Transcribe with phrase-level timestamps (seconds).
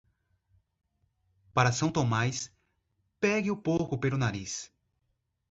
[1.53, 2.51] Para São Tomás,
[3.19, 4.73] pegue o porco pelo nariz.